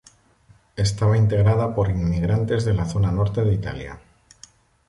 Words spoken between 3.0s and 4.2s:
norte de Italia.